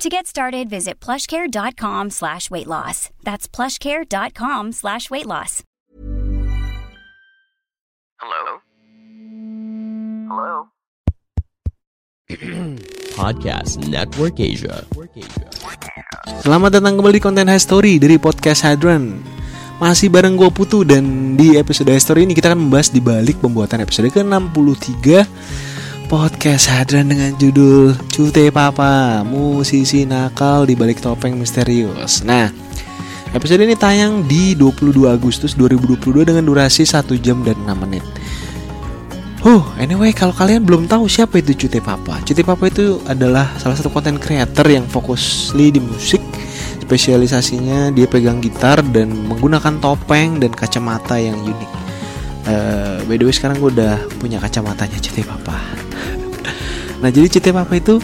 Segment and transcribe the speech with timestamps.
[0.00, 3.12] To get started, visit plushcare.com slash weight loss.
[3.20, 5.60] That's plushcare.com slash weight loss.
[8.16, 8.64] Hello?
[10.24, 10.72] Hello?
[13.20, 14.88] Podcast Network Asia.
[16.48, 19.20] Selamat datang kembali di konten High Story dari Podcast Hadron
[19.84, 23.36] Masih bareng gue Putu dan di episode High Story ini kita akan membahas di balik
[23.44, 25.28] pembuatan episode ke-63
[26.10, 32.26] Podcast Hadron dengan judul Cute Papa Musisi nakal di balik topeng misterius.
[32.26, 32.50] Nah,
[33.30, 38.02] episode ini tayang di 22 Agustus 2022 dengan durasi 1 jam dan 6 menit.
[39.46, 43.78] Huh, anyway kalau kalian belum tahu siapa itu Cute Papa Cute Papa itu adalah salah
[43.78, 46.18] satu konten creator yang fokus di musik
[46.82, 51.70] Spesialisasinya dia pegang gitar dan menggunakan topeng dan kacamata yang unik.
[52.50, 55.89] Uh, By the way sekarang gue udah punya kacamatanya Cute Papa
[57.00, 57.96] Nah jadi Cute Papa itu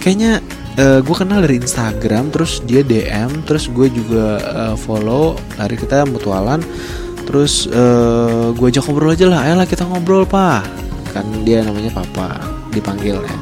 [0.00, 0.40] kayaknya
[0.80, 6.08] uh, gue kenal dari Instagram Terus dia DM Terus gue juga uh, follow Hari kita
[6.08, 6.64] mutualan
[7.30, 10.66] terus uh, gue ajak ngobrol aja lah ayolah kita ngobrol pak
[11.14, 12.38] kan dia namanya papa
[12.70, 13.36] dipanggil ya.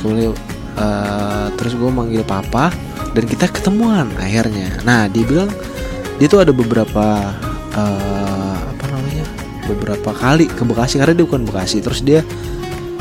[0.00, 0.32] Kemudian
[0.80, 2.72] uh, terus gue manggil papa
[3.12, 4.80] dan kita ketemuan akhirnya.
[4.82, 5.52] Nah dia bilang
[6.16, 7.32] dia tuh ada beberapa
[7.76, 9.24] uh, apa namanya
[9.68, 12.24] beberapa kali ke Bekasi karena dia bukan Bekasi terus dia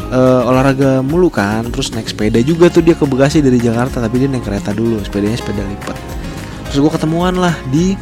[0.10, 4.26] uh, olahraga mulu kan terus naik sepeda juga tuh dia ke Bekasi dari Jakarta tapi
[4.26, 5.98] dia naik kereta dulu sepedanya sepeda lipat
[6.70, 7.98] terus gue ketemuan lah di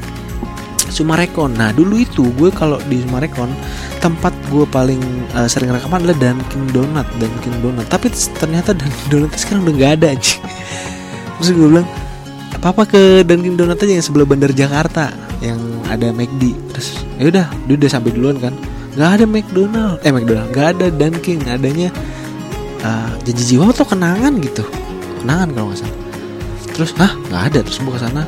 [0.88, 1.54] Sumarekon.
[1.54, 3.52] Nah dulu itu gue kalau di Sumarekon
[4.00, 5.00] tempat gue paling
[5.36, 7.88] uh, sering rekaman adalah Dunkin Donut, Dunkin Donut.
[7.92, 10.36] Tapi ternyata Dunkin Donut sekarang udah nggak ada aja.
[11.38, 11.88] Terus gue bilang
[12.56, 15.12] apa apa ke Dunkin Donut aja yang sebelah Bandar Jakarta
[15.44, 15.60] yang
[15.92, 16.56] ada McD.
[16.74, 18.56] Terus ya udah, dia udah sampai duluan kan.
[18.98, 21.90] Nggak ada McDonald, eh McDonald, nggak ada Dunkin, adanya
[22.82, 24.66] uh, janji jiwa atau kenangan gitu,
[25.22, 25.98] kenangan kalau nggak salah.
[26.74, 27.14] Terus, hah?
[27.30, 27.60] Nggak ada.
[27.66, 28.24] Terus gue ke sana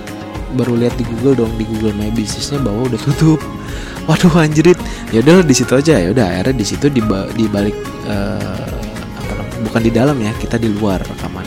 [0.58, 3.42] baru lihat di Google dong di Google My Businessnya bahwa udah tutup.
[4.10, 4.80] Waduh anjrit.
[5.14, 6.02] Ya udah di situ aja.
[6.02, 7.02] Ya udah akhirnya di situ di
[7.38, 7.78] di balik
[8.10, 8.74] uh,
[9.22, 11.46] apa namanya bukan di dalam ya kita di luar rekaman.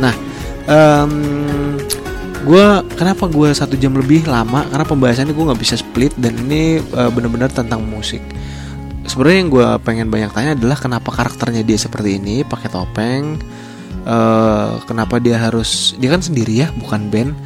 [0.00, 0.14] Nah
[0.68, 1.71] um,
[2.42, 2.66] gue
[2.98, 4.66] kenapa gue satu jam lebih lama?
[4.68, 8.20] Karena pembahasannya gue nggak bisa split dan ini uh, benar-benar tentang musik.
[9.06, 13.38] Sebenarnya yang gue pengen banyak tanya adalah kenapa karakternya dia seperti ini pakai topeng?
[14.02, 17.38] Uh, kenapa dia harus dia kan sendiri ya bukan band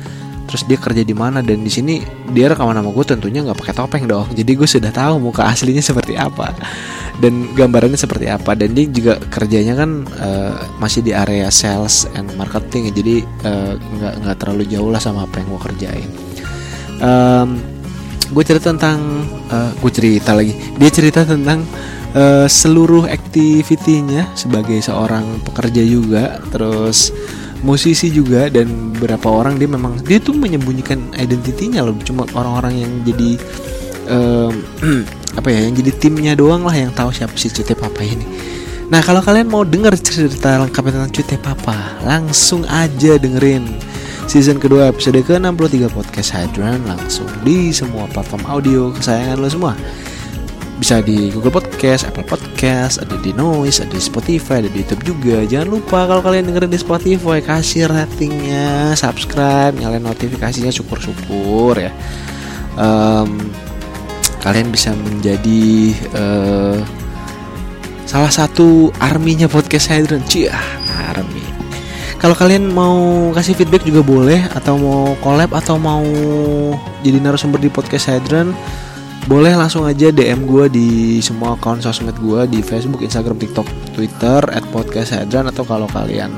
[0.47, 3.75] terus dia kerja di mana dan di sini dia rekaman sama gue tentunya nggak pakai
[3.75, 4.31] topeng dong.
[4.31, 6.55] Jadi gue sudah tahu muka aslinya seperti apa
[7.19, 8.55] dan gambarannya seperti apa.
[8.55, 12.93] Dan dia juga kerjanya kan uh, masih di area sales and marketing ya.
[12.95, 13.15] Jadi
[14.01, 16.09] nggak uh, nggak terlalu jauh lah sama apa yang gue kerjain.
[16.97, 17.49] Um,
[18.31, 20.55] gue cerita tentang uh, gue cerita lagi.
[20.79, 21.67] Dia cerita tentang
[22.15, 26.39] uh, seluruh aktivitinya sebagai seorang pekerja juga.
[26.55, 27.11] Terus
[27.67, 31.99] musisi juga dan beberapa orang dia memang dia tuh menyembunyikan identitinya loh.
[32.07, 33.31] Cuma orang-orang yang jadi
[34.07, 34.55] um,
[35.39, 38.25] apa ya yang jadi timnya doang lah yang tahu siapa si Cute Papa ini.
[38.87, 43.67] Nah kalau kalian mau denger cerita lengkap tentang Cute Papa langsung aja dengerin
[44.31, 49.73] season kedua episode ke 63 podcast Hydran langsung di semua platform audio kesayangan lo semua
[50.87, 55.03] bisa di Google Podcast, Apple Podcast, ada di Noise, ada di Spotify, ada di YouTube
[55.03, 55.43] juga.
[55.43, 61.91] Jangan lupa kalau kalian dengerin di Spotify kasih ratingnya, subscribe, nyalain notifikasinya, syukur-syukur ya.
[62.79, 63.51] Um,
[64.39, 66.79] kalian bisa menjadi uh,
[68.07, 70.55] salah satu arminya podcast Hydron, cia
[71.11, 71.43] army.
[72.23, 76.07] Kalau kalian mau kasih feedback juga boleh, atau mau collab atau mau
[77.03, 78.55] jadi narasumber di podcast Hydron
[79.27, 84.39] boleh langsung aja DM gue di semua akun sosmed gue di Facebook, Instagram, TikTok, Twitter
[84.71, 86.31] @podcasthadran atau kalau kalian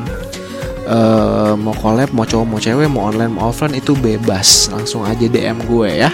[0.89, 5.29] uh, mau collab, mau cowok, mau cewek, mau online, mau offline itu bebas langsung aja
[5.29, 6.09] DM gue ya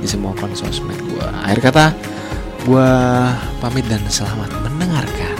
[0.00, 1.26] di semua akun sosmed gue.
[1.44, 1.92] Akhir kata
[2.64, 2.88] gue
[3.60, 5.36] pamit dan selamat mendengarkan.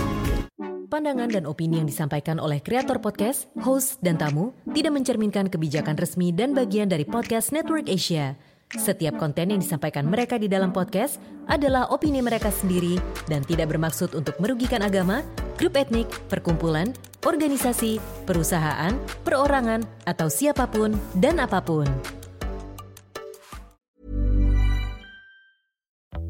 [0.92, 6.30] Pandangan dan opini yang disampaikan oleh kreator podcast, host, dan tamu tidak mencerminkan kebijakan resmi
[6.30, 8.53] dan bagian dari podcast Network Asia.
[8.72, 12.96] Setiap konten yang disampaikan mereka di dalam podcast adalah opini mereka sendiri
[13.28, 15.20] dan tidak bermaksud untuk merugikan agama,
[15.60, 21.86] grup etnik, perkumpulan, organisasi, perusahaan, perorangan, atau siapa pun dan apa pun.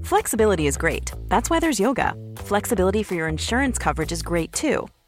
[0.05, 1.11] Flexibility is great.
[1.33, 2.13] That's why there's yoga.
[2.45, 4.87] Flexibility for your insurance coverage is great too.